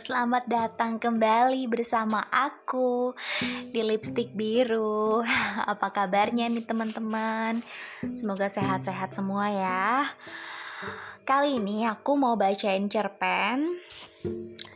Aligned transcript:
selamat 0.00 0.48
datang 0.48 0.96
kembali 0.96 1.68
bersama 1.68 2.24
aku 2.32 3.12
di 3.68 3.84
Lipstick 3.84 4.32
Biru. 4.32 5.20
Apa 5.76 5.92
kabarnya 5.92 6.48
nih 6.48 6.64
teman-teman? 6.64 7.60
Semoga 8.16 8.48
sehat-sehat 8.48 9.12
semua 9.12 9.52
ya. 9.52 10.08
Kali 11.28 11.60
ini 11.60 11.84
aku 11.84 12.16
mau 12.16 12.32
bacain 12.32 12.88
cerpen. 12.88 13.76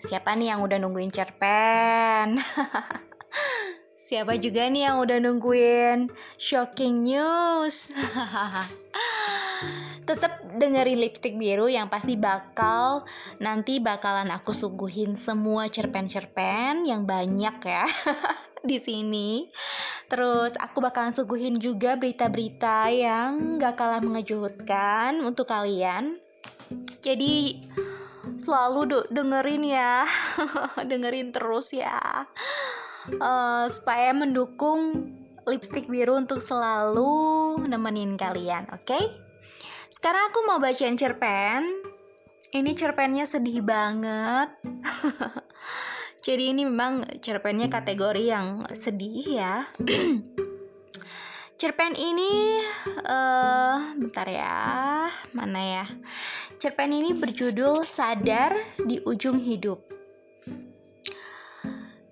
Siapa 0.04 0.36
nih 0.36 0.52
yang 0.52 0.60
udah 0.60 0.76
nungguin 0.76 1.08
cerpen? 1.08 2.36
Siapa 4.12 4.36
juga 4.36 4.68
nih 4.68 4.92
yang 4.92 5.00
udah 5.00 5.24
nungguin 5.24 6.12
shocking 6.36 7.00
news? 7.00 7.96
tetap 10.04 10.44
dengerin 10.60 11.00
lipstick 11.00 11.34
biru 11.40 11.64
yang 11.64 11.88
pasti 11.88 12.20
bakal 12.20 13.08
nanti 13.40 13.80
bakalan 13.80 14.28
aku 14.28 14.52
suguhin 14.52 15.16
semua 15.16 15.72
cerpen-cerpen 15.72 16.84
yang 16.84 17.08
banyak 17.08 17.56
ya 17.64 17.84
di 18.68 18.76
sini. 18.76 19.48
Terus 20.08 20.56
aku 20.60 20.84
bakalan 20.84 21.16
suguhin 21.16 21.56
juga 21.56 21.96
berita-berita 21.96 22.92
yang 22.92 23.56
gak 23.56 23.80
kalah 23.80 24.04
mengejutkan 24.04 25.24
untuk 25.24 25.48
kalian. 25.48 26.20
Jadi 27.00 27.64
selalu 28.36 29.08
dengerin 29.08 29.64
ya, 29.64 30.04
dengerin 30.90 31.32
terus 31.32 31.72
ya, 31.72 32.28
uh, 33.20 33.66
supaya 33.68 34.12
mendukung 34.16 35.04
lipstick 35.44 35.88
biru 35.92 36.16
untuk 36.16 36.40
selalu 36.40 37.60
nemenin 37.68 38.16
kalian, 38.16 38.64
oke? 38.72 38.84
Okay? 38.88 39.23
Sekarang 39.94 40.26
aku 40.26 40.42
mau 40.42 40.58
bacain 40.58 40.98
cerpen. 40.98 41.62
Ini 42.50 42.74
cerpennya 42.74 43.22
sedih 43.22 43.62
banget. 43.62 44.50
Jadi 46.26 46.50
ini 46.50 46.66
memang 46.66 47.06
cerpennya 47.22 47.70
kategori 47.70 48.26
yang 48.26 48.66
sedih 48.74 49.38
ya. 49.38 49.62
cerpen 51.62 51.94
ini 51.94 52.58
uh, 53.06 53.94
bentar 53.94 54.26
ya. 54.26 55.06
Mana 55.30 55.62
ya? 55.62 55.86
Cerpen 56.58 56.90
ini 56.90 57.14
berjudul 57.14 57.86
Sadar 57.86 58.50
di 58.82 58.98
Ujung 59.06 59.38
Hidup. 59.38 59.78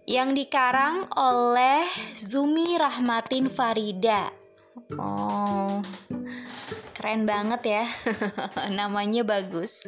Yang 0.07 0.47
dikarang 0.47 1.11
oleh 1.19 1.83
Zumi 2.15 2.79
Rahmatin 2.79 3.51
Farida. 3.51 4.31
Oh, 5.03 5.83
Keren 7.03 7.27
banget 7.27 7.63
ya. 7.67 7.85
Namanya 8.79 9.27
bagus. 9.27 9.83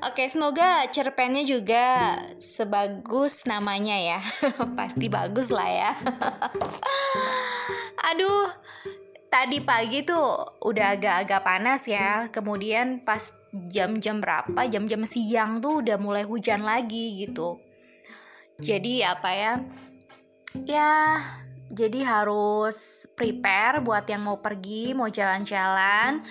Oke, 0.00 0.32
semoga 0.32 0.88
cerpennya 0.88 1.44
juga 1.44 2.16
sebagus 2.40 3.44
namanya 3.44 3.92
ya. 4.00 4.20
Pasti 4.80 5.12
bagus 5.12 5.52
lah 5.52 5.68
ya. 5.68 5.92
Aduh, 8.08 8.48
tadi 9.28 9.60
pagi 9.60 10.08
tuh 10.08 10.56
udah 10.64 10.96
agak-agak 10.96 11.44
panas 11.44 11.84
ya. 11.84 12.32
Kemudian 12.32 13.04
pas 13.04 13.28
jam-jam 13.52 14.24
berapa? 14.24 14.64
Jam-jam 14.72 15.04
siang 15.04 15.60
tuh 15.60 15.84
udah 15.84 16.00
mulai 16.00 16.24
hujan 16.24 16.64
lagi 16.64 17.28
gitu. 17.28 17.60
Jadi 18.56 19.04
apa 19.04 19.30
ya? 19.36 19.52
Ya, 20.64 21.20
jadi 21.68 22.08
harus 22.08 23.04
prepare 23.18 23.82
buat 23.82 24.06
yang 24.06 24.22
mau 24.22 24.38
pergi, 24.38 24.94
mau 24.94 25.10
jalan-jalan, 25.10 26.22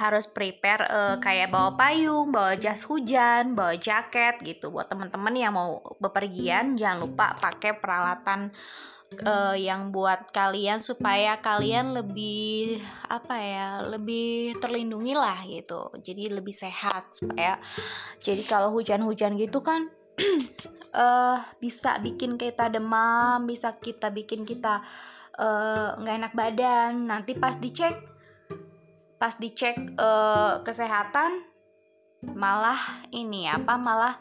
harus 0.00 0.24
prepare 0.24 0.88
uh, 0.88 1.16
kayak 1.20 1.52
bawa 1.52 1.76
payung, 1.76 2.32
bawa 2.32 2.56
jas 2.56 2.88
hujan, 2.88 3.52
bawa 3.52 3.76
jaket 3.76 4.40
gitu. 4.40 4.72
Buat 4.72 4.88
teman-teman 4.88 5.36
yang 5.36 5.52
mau 5.52 5.84
bepergian, 6.00 6.80
jangan 6.80 7.04
lupa 7.04 7.36
pakai 7.36 7.76
peralatan 7.76 8.48
uh, 9.26 9.56
yang 9.58 9.90
buat 9.90 10.30
kalian 10.30 10.78
supaya 10.78 11.38
kalian 11.42 11.92
lebih 11.92 12.78
apa 13.10 13.34
ya 13.36 13.68
lebih 13.86 14.56
terlindungi 14.62 15.14
lah 15.18 15.38
gitu 15.46 15.90
jadi 15.98 16.30
lebih 16.38 16.54
sehat 16.54 17.10
supaya 17.10 17.58
jadi 18.22 18.42
kalau 18.46 18.70
hujan-hujan 18.70 19.34
gitu 19.34 19.60
kan 19.60 19.90
uh, 20.94 21.38
bisa 21.62 21.98
bikin 21.98 22.38
kita 22.38 22.70
demam, 22.70 23.44
bisa 23.48 23.74
kita 23.74 24.12
bikin 24.12 24.46
kita 24.46 24.82
nggak 26.00 26.14
uh, 26.16 26.20
enak 26.24 26.34
badan. 26.34 27.06
Nanti 27.06 27.38
pas 27.38 27.54
dicek, 27.58 27.94
pas 29.20 29.34
dicek 29.36 29.76
uh, 29.98 30.64
kesehatan, 30.66 31.44
malah 32.34 32.78
ini 33.14 33.46
apa, 33.46 33.78
malah 33.78 34.14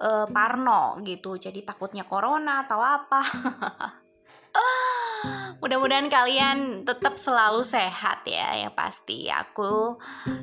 uh, 0.00 0.26
parno 0.30 1.00
gitu. 1.04 1.36
Jadi 1.36 1.64
takutnya 1.64 2.06
corona 2.06 2.64
atau 2.64 2.80
apa. 2.80 3.22
Mudah-mudahan 5.56 6.06
kalian 6.12 6.84
tetap 6.84 7.16
selalu 7.16 7.64
sehat 7.64 8.22
ya, 8.28 8.66
yang 8.66 8.74
pasti. 8.76 9.26
Aku 9.32 9.96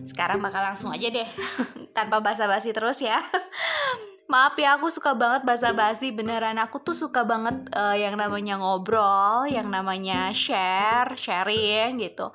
sekarang 0.03 0.41
bakal 0.41 0.65
langsung 0.65 0.89
aja 0.89 1.07
deh, 1.07 1.29
tanpa 1.97 2.19
basa-basi 2.19 2.73
terus 2.73 2.99
ya. 2.99 3.21
Maaf 4.23 4.55
ya 4.55 4.79
aku 4.79 4.87
suka 4.87 5.11
banget 5.11 5.43
basa-basi 5.43 6.15
beneran 6.15 6.55
aku 6.55 6.79
tuh 6.79 6.95
suka 6.95 7.27
banget 7.27 7.67
uh, 7.75 7.91
yang 7.91 8.15
namanya 8.15 8.55
ngobrol, 8.55 9.43
yang 9.43 9.67
namanya 9.67 10.31
share, 10.31 11.19
sharing 11.19 11.99
gitu. 11.99 12.31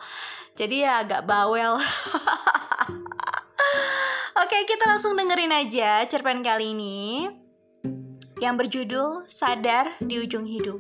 Jadi 0.53 0.85
ya 0.85 1.01
agak 1.01 1.25
bawel. 1.25 1.81
Oke, 4.43 4.59
kita 4.69 4.85
langsung 4.85 5.17
dengerin 5.17 5.51
aja 5.51 6.05
cerpen 6.05 6.45
kali 6.45 6.77
ini 6.77 7.27
yang 8.39 8.55
berjudul 8.55 9.27
Sadar 9.27 9.99
di 9.99 10.21
Ujung 10.21 10.47
Hidup. 10.47 10.79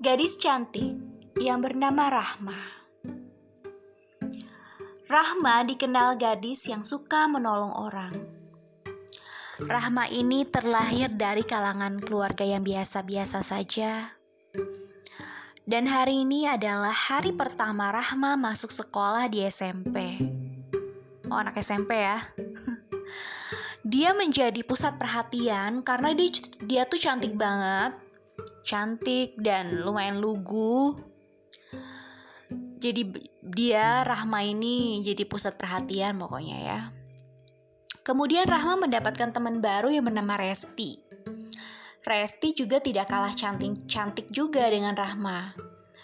Gadis 0.00 0.36
cantik 0.36 1.00
yang 1.40 1.64
bernama 1.64 2.12
Rahma 2.12 2.83
Rahma 5.14 5.62
dikenal 5.62 6.18
gadis 6.18 6.66
yang 6.66 6.82
suka 6.82 7.30
menolong 7.30 7.70
orang. 7.78 8.18
Rahma 9.62 10.10
ini 10.10 10.42
terlahir 10.42 11.06
dari 11.06 11.46
kalangan 11.46 12.02
keluarga 12.02 12.42
yang 12.42 12.66
biasa-biasa 12.66 13.38
saja. 13.46 14.10
Dan 15.62 15.86
hari 15.86 16.26
ini 16.26 16.50
adalah 16.50 16.90
hari 16.90 17.30
pertama 17.30 17.94
Rahma 17.94 18.34
masuk 18.34 18.74
sekolah 18.74 19.30
di 19.30 19.46
SMP. 19.46 20.18
Oh, 21.30 21.38
anak 21.38 21.62
SMP 21.62 21.94
ya. 21.94 22.18
Dia 23.94 24.18
menjadi 24.18 24.66
pusat 24.66 24.98
perhatian 24.98 25.86
karena 25.86 26.10
dia, 26.10 26.42
dia 26.66 26.82
tuh 26.90 26.98
cantik 26.98 27.38
banget. 27.38 27.94
Cantik 28.66 29.38
dan 29.38 29.78
lumayan 29.86 30.18
lugu 30.18 30.98
jadi 32.84 33.02
dia 33.40 34.04
Rahma 34.04 34.44
ini 34.44 35.00
jadi 35.00 35.24
pusat 35.24 35.56
perhatian 35.56 36.20
pokoknya 36.20 36.58
ya. 36.60 36.80
Kemudian 38.04 38.44
Rahma 38.44 38.84
mendapatkan 38.84 39.32
teman 39.32 39.64
baru 39.64 39.88
yang 39.88 40.04
bernama 40.04 40.36
Resti. 40.36 41.00
Resti 42.04 42.52
juga 42.52 42.84
tidak 42.84 43.08
kalah 43.08 43.32
cantik-cantik 43.32 44.28
juga 44.28 44.68
dengan 44.68 44.92
Rahma. 44.92 45.56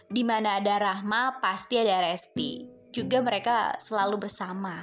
Di 0.08 0.24
mana 0.24 0.56
ada 0.56 0.80
Rahma, 0.80 1.44
pasti 1.44 1.76
ada 1.76 2.00
Resti. 2.00 2.64
Juga 2.88 3.20
mereka 3.20 3.76
selalu 3.76 4.24
bersama. 4.26 4.80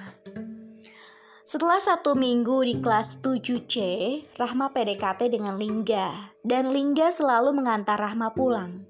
Setelah 1.42 1.82
satu 1.82 2.14
minggu 2.14 2.64
di 2.70 2.78
kelas 2.78 3.20
7C, 3.26 3.76
Rahma 4.38 4.70
PDKT 4.70 5.34
dengan 5.34 5.58
Lingga. 5.58 6.38
Dan 6.46 6.70
Lingga 6.70 7.10
selalu 7.10 7.52
mengantar 7.58 7.98
Rahma 7.98 8.32
pulang. 8.32 8.87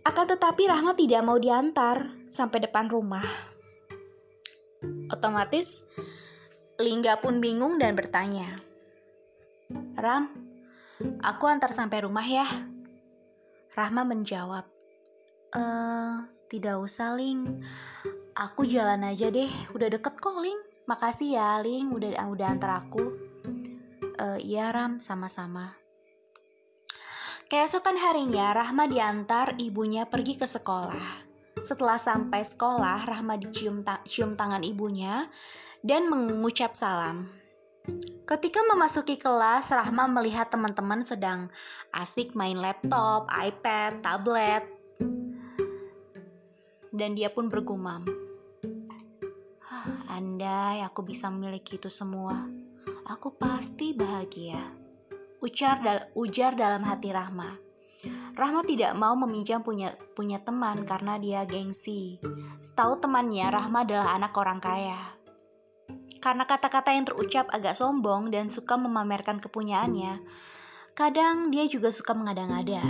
Akan 0.00 0.24
tetapi 0.24 0.68
Rahma 0.68 0.96
tidak 0.96 1.20
mau 1.24 1.36
diantar 1.36 2.08
sampai 2.32 2.64
depan 2.64 2.88
rumah. 2.88 3.24
Otomatis 5.12 5.84
Lingga 6.80 7.20
pun 7.20 7.44
bingung 7.44 7.76
dan 7.76 7.92
bertanya, 7.92 8.56
Ram, 10.00 10.32
aku 11.20 11.44
antar 11.44 11.76
sampai 11.76 12.08
rumah 12.08 12.24
ya. 12.24 12.48
Rahma 13.76 14.08
menjawab, 14.08 14.64
e, 15.52 15.62
tidak 16.48 16.80
usah 16.80 17.12
Ling, 17.20 17.60
aku 18.32 18.64
jalan 18.64 19.04
aja 19.04 19.28
deh, 19.28 19.52
udah 19.76 19.92
deket 19.92 20.16
kok 20.16 20.40
Ling. 20.40 20.56
Makasih 20.88 21.36
ya 21.36 21.60
Ling, 21.60 21.92
udah 21.92 22.16
udah 22.32 22.48
antar 22.48 22.80
aku. 22.80 23.12
E, 24.16 24.24
iya 24.40 24.72
Ram, 24.72 25.04
sama-sama. 25.04 25.76
Keesokan 27.50 27.98
harinya, 27.98 28.54
Rahma 28.54 28.86
diantar 28.86 29.58
ibunya 29.58 30.06
pergi 30.06 30.38
ke 30.38 30.46
sekolah. 30.46 31.26
Setelah 31.58 31.98
sampai 31.98 32.46
sekolah, 32.46 33.02
Rahma 33.02 33.34
dicium 33.34 33.82
ta 33.82 33.98
cium 34.06 34.38
tangan 34.38 34.62
ibunya 34.62 35.26
dan 35.82 36.06
mengucap 36.06 36.78
salam. 36.78 37.26
Ketika 38.22 38.62
memasuki 38.70 39.18
kelas, 39.18 39.66
Rahma 39.74 40.06
melihat 40.06 40.46
teman-teman 40.46 41.02
sedang 41.02 41.50
asik 41.90 42.38
main 42.38 42.54
laptop, 42.54 43.26
iPad, 43.34 43.98
tablet. 43.98 44.62
dan 46.94 47.18
dia 47.18 47.34
pun 47.34 47.50
bergumam. 47.50 48.06
Andai 50.06 50.86
aku 50.86 51.02
bisa 51.02 51.26
memiliki 51.34 51.82
itu 51.82 51.90
semua, 51.90 52.46
aku 53.10 53.34
pasti 53.34 53.90
bahagia. 53.90 54.79
Ujar, 55.40 55.80
dal 55.80 56.04
ujar 56.12 56.52
dalam 56.52 56.84
hati 56.84 57.08
Rahma. 57.08 57.56
Rahma 58.36 58.60
tidak 58.64 58.92
mau 58.96 59.16
meminjam 59.16 59.64
punya 59.64 59.92
punya 60.12 60.36
teman 60.40 60.84
karena 60.84 61.16
dia 61.16 61.48
gengsi. 61.48 62.20
Setahu 62.60 63.00
temannya, 63.00 63.48
Rahma 63.48 63.88
adalah 63.88 64.20
anak 64.20 64.36
orang 64.36 64.60
kaya. 64.60 65.00
Karena 66.20 66.44
kata-kata 66.44 66.92
yang 66.92 67.08
terucap 67.08 67.48
agak 67.48 67.72
sombong 67.72 68.28
dan 68.28 68.52
suka 68.52 68.76
memamerkan 68.76 69.40
kepunyaannya, 69.40 70.20
kadang 70.92 71.48
dia 71.48 71.64
juga 71.64 71.88
suka 71.88 72.12
mengada-ngada. 72.12 72.84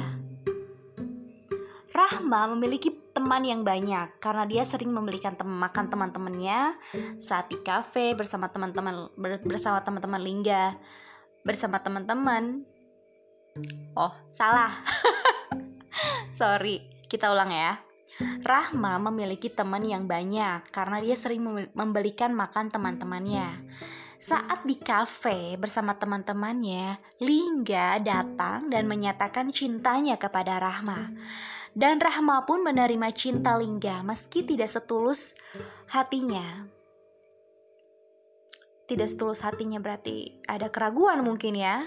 Rahma 1.94 2.50
memiliki 2.50 2.90
teman 3.14 3.46
yang 3.46 3.62
banyak 3.62 4.18
karena 4.18 4.42
dia 4.50 4.66
sering 4.66 4.90
membelikan 4.90 5.38
tem 5.38 5.46
makan 5.46 5.86
teman-temannya 5.86 6.74
saat 7.18 7.50
di 7.50 7.58
kafe 7.62 8.18
bersama 8.18 8.50
teman-teman 8.50 9.10
bersama 9.46 9.82
teman-teman 9.82 10.18
Lingga 10.18 10.74
bersama 11.44 11.80
teman-teman. 11.80 12.64
Oh, 13.96 14.14
salah. 14.30 14.70
Sorry, 16.38 16.86
kita 17.10 17.28
ulang 17.32 17.50
ya. 17.50 17.80
Rahma 18.44 19.00
memiliki 19.00 19.48
teman 19.48 19.80
yang 19.84 20.04
banyak 20.04 20.68
karena 20.68 21.00
dia 21.00 21.16
sering 21.16 21.72
membelikan 21.72 22.36
makan 22.36 22.68
teman-temannya. 22.68 23.48
Saat 24.20 24.68
di 24.68 24.76
kafe 24.76 25.56
bersama 25.56 25.96
teman-temannya, 25.96 27.00
Lingga 27.24 27.96
datang 28.04 28.68
dan 28.68 28.84
menyatakan 28.84 29.48
cintanya 29.48 30.20
kepada 30.20 30.60
Rahma. 30.60 31.08
Dan 31.72 31.96
Rahma 31.96 32.44
pun 32.44 32.60
menerima 32.60 33.08
cinta 33.16 33.56
Lingga 33.56 34.04
meski 34.04 34.44
tidak 34.44 34.68
setulus 34.68 35.40
hatinya. 35.88 36.68
Tidak 38.90 39.06
setulus 39.06 39.46
hatinya 39.46 39.78
berarti 39.78 40.42
ada 40.50 40.66
keraguan 40.66 41.22
mungkin 41.22 41.54
ya. 41.54 41.86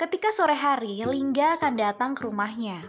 Ketika 0.00 0.32
sore 0.32 0.56
hari, 0.56 1.04
Lingga 1.04 1.60
akan 1.60 1.76
datang 1.76 2.16
ke 2.16 2.24
rumahnya. 2.24 2.88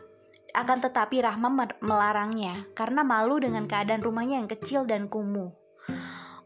Akan 0.55 0.79
tetapi 0.79 1.19
Rahma 1.19 1.51
melarangnya 1.83 2.63
karena 2.71 3.03
malu 3.03 3.43
dengan 3.43 3.67
keadaan 3.67 3.99
rumahnya 3.99 4.39
yang 4.39 4.47
kecil 4.47 4.87
dan 4.87 5.11
kumuh. 5.11 5.51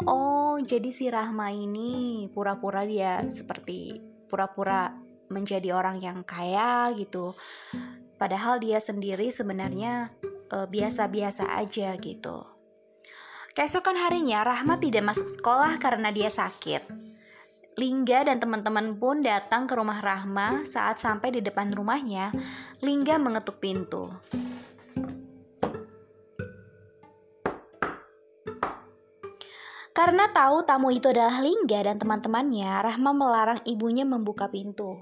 Oh, 0.10 0.58
jadi 0.58 0.90
si 0.90 1.06
Rahma 1.14 1.54
ini 1.54 2.26
pura-pura 2.34 2.82
dia 2.82 3.22
seperti 3.30 4.02
pura-pura 4.26 4.90
menjadi 5.30 5.78
orang 5.78 6.02
yang 6.02 6.26
kaya 6.26 6.90
gitu 6.98 7.38
padahal 8.22 8.62
dia 8.62 8.78
sendiri 8.78 9.34
sebenarnya 9.34 10.14
eh, 10.54 10.68
biasa-biasa 10.70 11.50
uh, 11.50 11.66
aja 11.66 11.98
gitu. 11.98 12.46
Keesokan 13.52 14.00
harinya 14.00 14.48
Rahmat 14.48 14.80
tidak 14.80 15.12
masuk 15.12 15.28
sekolah 15.28 15.76
karena 15.76 16.08
dia 16.08 16.32
sakit. 16.32 16.88
Lingga 17.76 18.32
dan 18.32 18.40
teman-teman 18.40 18.96
pun 18.96 19.20
datang 19.20 19.68
ke 19.68 19.76
rumah 19.76 20.00
Rahma 20.00 20.64
saat 20.64 21.04
sampai 21.04 21.36
di 21.36 21.44
depan 21.44 21.68
rumahnya. 21.76 22.32
Lingga 22.80 23.20
mengetuk 23.20 23.60
pintu. 23.60 24.08
Karena 29.92 30.32
tahu 30.32 30.64
tamu 30.64 30.88
itu 30.96 31.12
adalah 31.12 31.44
Lingga 31.44 31.92
dan 31.92 32.00
teman-temannya, 32.00 32.72
Rahma 32.88 33.12
melarang 33.12 33.60
ibunya 33.68 34.08
membuka 34.08 34.48
pintu. 34.48 34.96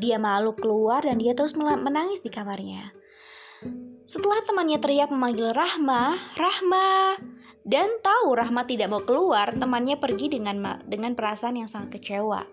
Dia 0.00 0.16
malu 0.16 0.56
keluar 0.56 1.04
dan 1.04 1.20
dia 1.20 1.36
terus 1.36 1.52
menangis 1.60 2.24
di 2.24 2.32
kamarnya. 2.32 2.96
Setelah 4.04 4.40
temannya 4.44 4.80
teriak 4.80 5.08
memanggil 5.08 5.52
Rahma, 5.52 6.12
Rahma, 6.36 7.16
dan 7.64 7.88
tahu 8.04 8.36
Rahma 8.36 8.68
tidak 8.68 8.92
mau 8.92 9.00
keluar, 9.00 9.56
temannya 9.56 9.96
pergi 9.96 10.36
dengan 10.36 10.84
dengan 10.84 11.16
perasaan 11.16 11.56
yang 11.56 11.68
sangat 11.68 11.96
kecewa. 11.96 12.44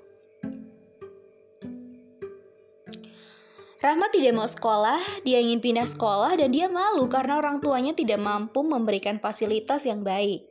Rahma 3.81 4.07
tidak 4.13 4.37
mau 4.37 4.47
sekolah, 4.47 5.01
dia 5.27 5.41
ingin 5.43 5.59
pindah 5.59 5.89
sekolah 5.89 6.39
dan 6.39 6.53
dia 6.53 6.71
malu 6.71 7.11
karena 7.11 7.41
orang 7.41 7.59
tuanya 7.59 7.91
tidak 7.91 8.23
mampu 8.23 8.63
memberikan 8.63 9.19
fasilitas 9.19 9.83
yang 9.83 10.05
baik. 10.05 10.47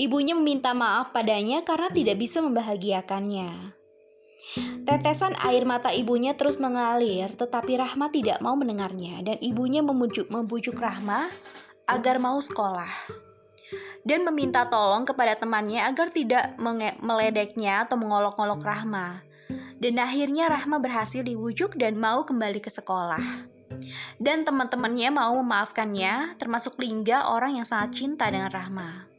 Ibunya 0.00 0.32
meminta 0.38 0.72
maaf 0.72 1.12
padanya 1.12 1.60
karena 1.66 1.90
tidak 1.92 2.16
bisa 2.16 2.40
membahagiakannya. 2.40 3.76
Tetesan 4.88 5.36
air 5.42 5.68
mata 5.68 5.92
ibunya 5.92 6.32
terus 6.38 6.56
mengalir, 6.62 7.28
tetapi 7.34 7.76
Rahma 7.76 8.08
tidak 8.08 8.40
mau 8.40 8.54
mendengarnya 8.56 9.20
dan 9.26 9.36
ibunya 9.42 9.82
membujuk, 9.84 10.30
membujuk 10.30 10.78
Rahma 10.78 11.28
agar 11.90 12.22
mau 12.22 12.38
sekolah 12.38 13.29
dan 14.06 14.24
meminta 14.24 14.66
tolong 14.68 15.04
kepada 15.04 15.36
temannya 15.36 15.84
agar 15.84 16.08
tidak 16.08 16.56
meledeknya 17.02 17.84
atau 17.84 18.00
mengolok-olok 18.00 18.60
Rahma. 18.62 19.20
Dan 19.80 19.98
akhirnya 19.98 20.48
Rahma 20.52 20.78
berhasil 20.78 21.24
dibujuk 21.24 21.74
dan 21.76 21.96
mau 21.96 22.22
kembali 22.22 22.60
ke 22.62 22.70
sekolah. 22.70 23.50
Dan 24.20 24.44
teman-temannya 24.44 25.08
mau 25.14 25.32
memaafkannya, 25.40 26.36
termasuk 26.36 26.76
Lingga 26.76 27.32
orang 27.32 27.56
yang 27.56 27.66
sangat 27.66 27.96
cinta 27.96 28.28
dengan 28.28 28.52
Rahma. 28.52 29.09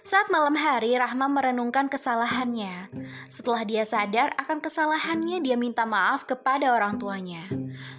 Saat 0.00 0.32
malam 0.32 0.56
hari, 0.56 0.96
Rahma 0.96 1.28
merenungkan 1.28 1.92
kesalahannya. 1.92 2.88
Setelah 3.28 3.68
dia 3.68 3.84
sadar 3.84 4.32
akan 4.40 4.64
kesalahannya, 4.64 5.44
dia 5.44 5.60
minta 5.60 5.84
maaf 5.84 6.24
kepada 6.24 6.72
orang 6.72 6.96
tuanya. 6.96 7.44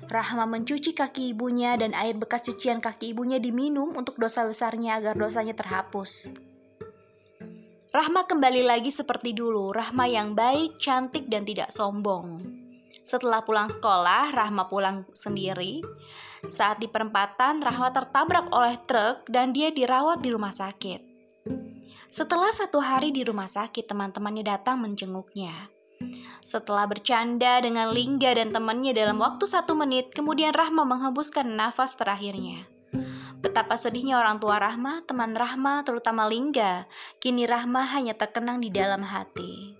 Rahma 0.10 0.50
mencuci 0.50 0.98
kaki 0.98 1.38
ibunya 1.38 1.78
dan 1.78 1.94
air 1.94 2.18
bekas 2.18 2.50
cucian 2.50 2.82
kaki 2.82 3.14
ibunya 3.14 3.38
diminum 3.38 3.94
untuk 3.94 4.18
dosa 4.18 4.50
besarnya 4.50 4.98
agar 4.98 5.14
dosanya 5.14 5.54
terhapus. 5.54 6.34
Rahma 7.94 8.26
kembali 8.26 8.66
lagi 8.66 8.90
seperti 8.90 9.38
dulu, 9.38 9.70
Rahma 9.70 10.10
yang 10.10 10.34
baik, 10.34 10.82
cantik, 10.82 11.30
dan 11.30 11.46
tidak 11.46 11.70
sombong. 11.70 12.42
Setelah 13.06 13.46
pulang 13.46 13.70
sekolah, 13.70 14.34
Rahma 14.34 14.66
pulang 14.74 15.06
sendiri. 15.14 15.86
Saat 16.50 16.82
di 16.82 16.90
perempatan, 16.90 17.62
Rahma 17.62 17.94
tertabrak 17.94 18.50
oleh 18.50 18.74
truk 18.90 19.30
dan 19.30 19.54
dia 19.54 19.70
dirawat 19.70 20.26
di 20.26 20.34
rumah 20.34 20.50
sakit. 20.50 21.11
Setelah 22.12 22.52
satu 22.52 22.84
hari 22.84 23.16
di 23.16 23.24
rumah 23.24 23.48
sakit, 23.48 23.88
teman-temannya 23.88 24.44
datang 24.44 24.84
menjenguknya. 24.84 25.72
Setelah 26.44 26.84
bercanda 26.84 27.64
dengan 27.64 27.96
Lingga 27.96 28.36
dan 28.36 28.52
temannya 28.52 28.92
dalam 28.92 29.16
waktu 29.24 29.48
satu 29.48 29.80
menit, 29.80 30.12
kemudian 30.12 30.52
Rahma 30.52 30.84
menghembuskan 30.84 31.48
nafas 31.56 31.96
terakhirnya. 31.96 32.68
Betapa 33.40 33.80
sedihnya 33.80 34.20
orang 34.20 34.44
tua 34.44 34.60
Rahma, 34.60 35.08
teman 35.08 35.32
Rahma, 35.32 35.88
terutama 35.88 36.28
Lingga. 36.28 36.84
Kini 37.24 37.48
Rahma 37.48 37.88
hanya 37.96 38.12
terkenang 38.12 38.60
di 38.60 38.68
dalam 38.68 39.08
hati. 39.08 39.80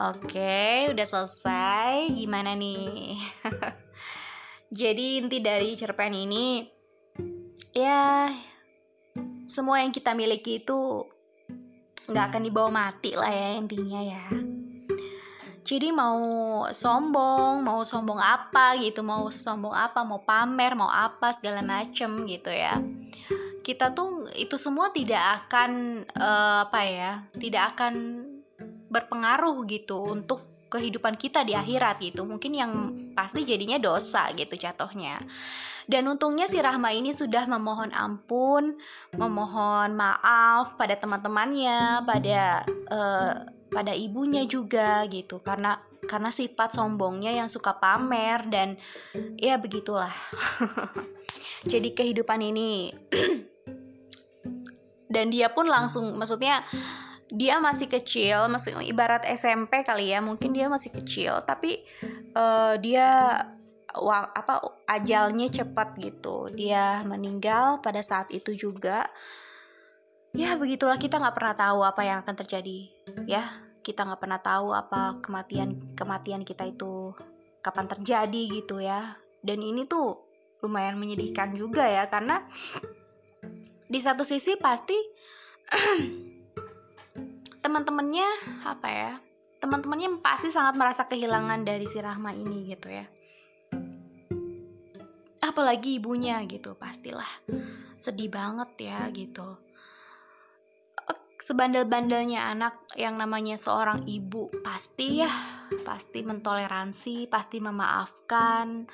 Oke, 0.00 0.88
udah 0.96 1.06
selesai. 1.06 2.08
Gimana 2.08 2.56
nih? 2.56 3.20
Jadi 4.80 5.20
inti 5.20 5.44
dari 5.44 5.76
cerpen 5.76 6.16
ini 6.16 6.64
ya 7.76 8.32
semua 9.46 9.80
yang 9.80 9.94
kita 9.94 10.12
miliki 10.12 10.60
itu 10.60 11.06
nggak 12.06 12.34
akan 12.34 12.42
dibawa 12.42 12.70
mati 12.70 13.14
lah 13.14 13.30
ya 13.30 13.50
intinya 13.58 14.00
ya. 14.02 14.26
Jadi 15.66 15.90
mau 15.90 16.22
sombong 16.70 17.58
mau 17.58 17.82
sombong 17.82 18.22
apa 18.22 18.78
gitu 18.78 19.02
mau 19.02 19.26
sombong 19.34 19.74
apa 19.74 20.06
mau 20.06 20.22
pamer 20.22 20.78
mau 20.78 20.86
apa 20.86 21.34
segala 21.34 21.62
macem 21.62 22.22
gitu 22.26 22.54
ya. 22.54 22.78
Kita 23.66 23.90
tuh 23.90 24.30
itu 24.38 24.54
semua 24.54 24.94
tidak 24.94 25.18
akan 25.42 26.02
uh, 26.14 26.70
apa 26.70 26.80
ya 26.86 27.12
tidak 27.34 27.74
akan 27.74 27.94
berpengaruh 28.86 29.66
gitu 29.66 30.06
untuk 30.06 30.55
kehidupan 30.76 31.16
kita 31.16 31.42
di 31.42 31.56
akhirat 31.56 31.96
gitu. 32.04 32.28
Mungkin 32.28 32.52
yang 32.52 32.72
pasti 33.16 33.48
jadinya 33.48 33.80
dosa 33.80 34.28
gitu 34.36 34.54
jatuhnya. 34.54 35.16
Dan 35.86 36.10
untungnya 36.10 36.50
si 36.50 36.58
Rahma 36.58 36.90
ini 36.90 37.14
sudah 37.14 37.46
memohon 37.46 37.94
ampun 37.94 38.74
memohon 39.14 39.94
maaf 39.94 40.74
pada 40.74 40.98
teman-temannya 40.98 42.02
pada 42.02 42.66
uh, 42.90 43.34
pada 43.70 43.92
ibunya 43.94 44.44
juga 44.44 45.06
gitu. 45.06 45.38
Karena 45.40 45.78
karena 46.06 46.30
sifat 46.30 46.74
sombongnya 46.76 47.34
yang 47.34 47.48
suka 47.50 47.74
pamer 47.78 48.46
dan 48.50 48.68
ya 49.40 49.58
begitulah. 49.58 50.12
Jadi 51.72 51.94
kehidupan 51.94 52.40
ini. 52.42 52.92
Dan 55.06 55.30
dia 55.30 55.54
pun 55.54 55.70
langsung 55.70 56.18
maksudnya 56.18 56.66
dia 57.30 57.58
masih 57.58 57.90
kecil, 57.90 58.46
masih 58.46 58.78
ibarat 58.86 59.26
SMP 59.26 59.82
kali 59.82 60.14
ya, 60.14 60.22
mungkin 60.22 60.54
dia 60.54 60.70
masih 60.70 60.94
kecil, 60.94 61.42
tapi 61.42 61.82
uh, 62.38 62.78
dia 62.78 63.42
wah, 63.98 64.30
apa 64.30 64.62
ajalnya 64.86 65.50
cepat 65.50 65.98
gitu. 65.98 66.52
Dia 66.54 67.02
meninggal 67.02 67.82
pada 67.82 67.98
saat 68.04 68.30
itu 68.30 68.54
juga. 68.54 69.10
Ya 70.36 70.54
begitulah 70.54 71.00
kita 71.00 71.16
nggak 71.16 71.34
pernah 71.34 71.56
tahu 71.56 71.78
apa 71.80 72.02
yang 72.04 72.20
akan 72.20 72.36
terjadi, 72.44 72.92
ya 73.24 73.48
kita 73.80 74.04
nggak 74.04 74.20
pernah 74.20 74.40
tahu 74.42 74.76
apa 74.76 75.16
kematian 75.24 75.96
kematian 75.96 76.44
kita 76.44 76.68
itu 76.68 77.16
kapan 77.64 77.88
terjadi 77.88 78.42
gitu 78.60 78.78
ya. 78.78 79.16
Dan 79.40 79.64
ini 79.64 79.88
tuh 79.88 80.26
lumayan 80.60 81.00
menyedihkan 81.00 81.56
juga 81.56 81.88
ya 81.88 82.04
karena 82.06 82.44
di 83.86 83.98
satu 84.02 84.26
sisi 84.26 84.58
pasti 84.60 84.98
teman-temannya 87.66 88.28
apa 88.62 88.86
ya 88.86 89.12
teman-temannya 89.58 90.22
pasti 90.22 90.54
sangat 90.54 90.78
merasa 90.78 91.10
kehilangan 91.10 91.66
dari 91.66 91.90
si 91.90 91.98
Rahma 91.98 92.30
ini 92.30 92.70
gitu 92.70 92.86
ya. 92.86 93.02
Apalagi 95.42 95.98
ibunya 95.98 96.38
gitu 96.46 96.78
pastilah. 96.78 97.26
Sedih 97.98 98.30
banget 98.30 98.70
ya 98.86 99.10
gitu. 99.10 99.58
Sebandel-bandelnya 101.42 102.46
anak 102.46 102.86
yang 102.94 103.18
namanya 103.18 103.58
seorang 103.58 104.06
ibu 104.06 104.50
pasti 104.62 105.26
ya 105.26 105.30
pasti 105.82 106.22
mentoleransi 106.22 107.26
pasti 107.26 107.58
memaafkan 107.58 108.86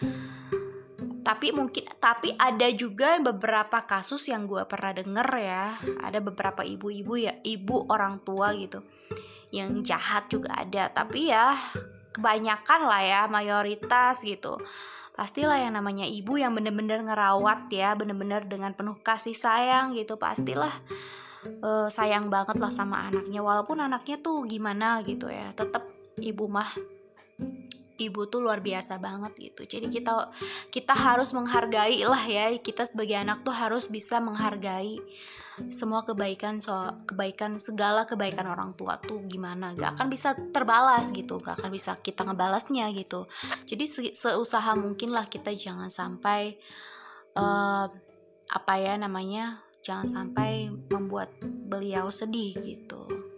tapi 1.32 1.48
mungkin 1.48 1.88
tapi 1.96 2.36
ada 2.36 2.68
juga 2.76 3.16
beberapa 3.24 3.80
kasus 3.88 4.28
yang 4.28 4.44
gue 4.44 4.68
pernah 4.68 4.92
denger 4.92 5.28
ya. 5.40 5.72
Ada 6.04 6.20
beberapa 6.20 6.60
ibu-ibu 6.60 7.16
ya 7.16 7.32
ibu 7.40 7.88
orang 7.88 8.20
tua 8.20 8.52
gitu 8.52 8.84
yang 9.48 9.72
jahat 9.80 10.28
juga 10.28 10.60
ada. 10.60 10.92
Tapi 10.92 11.32
ya 11.32 11.56
kebanyakan 12.12 12.80
lah 12.84 13.00
ya 13.00 13.20
mayoritas 13.32 14.28
gitu. 14.28 14.60
Pastilah 15.16 15.56
yang 15.56 15.72
namanya 15.72 16.04
ibu 16.04 16.36
yang 16.36 16.52
bener-bener 16.52 17.00
ngerawat 17.00 17.72
ya 17.72 17.96
bener-bener 17.96 18.44
dengan 18.44 18.76
penuh 18.76 19.00
kasih 19.00 19.32
sayang 19.32 19.96
gitu. 19.96 20.20
Pastilah 20.20 20.72
uh, 21.64 21.88
sayang 21.88 22.28
banget 22.28 22.60
lah 22.60 22.68
sama 22.68 23.08
anaknya. 23.08 23.40
Walaupun 23.40 23.80
anaknya 23.80 24.20
tuh 24.20 24.44
gimana 24.44 25.00
gitu 25.08 25.32
ya 25.32 25.48
tetap 25.56 25.88
ibu 26.20 26.44
mah 26.44 26.68
ibu 28.08 28.26
tuh 28.26 28.42
luar 28.42 28.58
biasa 28.58 28.98
banget 28.98 29.32
gitu. 29.38 29.62
Jadi 29.66 29.86
kita 29.92 30.30
kita 30.72 30.94
harus 30.96 31.30
menghargai 31.36 32.02
lah 32.02 32.22
ya 32.26 32.50
kita 32.58 32.82
sebagai 32.82 33.18
anak 33.18 33.46
tuh 33.46 33.54
harus 33.54 33.86
bisa 33.86 34.18
menghargai 34.18 34.98
semua 35.68 36.02
kebaikan 36.02 36.58
so 36.58 36.72
kebaikan 37.04 37.60
segala 37.60 38.08
kebaikan 38.08 38.48
orang 38.48 38.72
tua 38.74 38.98
tuh 38.98 39.22
gimana. 39.28 39.76
Gak 39.78 40.00
akan 40.00 40.08
bisa 40.10 40.34
terbalas 40.50 41.12
gitu 41.14 41.38
gak 41.38 41.62
akan 41.62 41.70
bisa 41.70 41.94
kita 42.00 42.26
ngebalasnya 42.26 42.90
gitu. 42.96 43.28
Jadi 43.68 43.84
se 43.84 44.00
seusaha 44.10 44.72
mungkin 44.74 45.14
lah 45.14 45.28
kita 45.28 45.54
jangan 45.54 45.92
sampai 45.92 46.56
uh, 47.36 47.86
apa 48.52 48.74
ya 48.76 48.98
namanya 49.00 49.64
jangan 49.82 50.06
sampai 50.06 50.70
membuat 50.90 51.32
beliau 51.42 52.06
sedih 52.12 52.54
gitu 52.62 53.32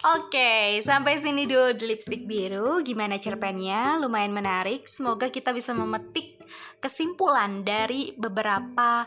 Oke, 0.00 0.80
sampai 0.80 1.20
sini 1.20 1.44
dulu 1.44 1.76
di 1.76 1.84
lipstick 1.92 2.24
biru. 2.24 2.80
Gimana 2.80 3.20
cerpennya? 3.20 4.00
Lumayan 4.00 4.32
menarik. 4.32 4.88
Semoga 4.88 5.28
kita 5.28 5.52
bisa 5.52 5.76
memetik 5.76 6.40
kesimpulan 6.80 7.60
dari 7.60 8.16
beberapa 8.16 9.04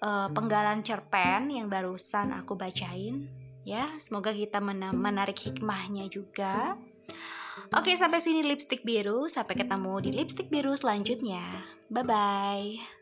uh, 0.00 0.28
penggalan 0.32 0.80
cerpen 0.80 1.52
yang 1.52 1.68
barusan 1.68 2.32
aku 2.32 2.56
bacain. 2.56 3.28
Ya, 3.68 3.84
semoga 4.00 4.32
kita 4.32 4.64
menarik 4.96 5.36
hikmahnya 5.36 6.08
juga. 6.08 6.80
Oke, 7.76 7.92
sampai 7.92 8.24
sini 8.24 8.40
lipstick 8.40 8.80
biru. 8.80 9.28
Sampai 9.28 9.60
ketemu 9.60 10.00
di 10.00 10.10
lipstick 10.16 10.48
biru 10.48 10.72
selanjutnya. 10.72 11.68
Bye 11.92 12.06
bye. 12.08 12.99